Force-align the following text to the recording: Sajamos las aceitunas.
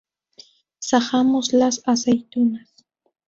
Sajamos 0.79 1.53
las 1.53 1.83
aceitunas. 1.85 2.71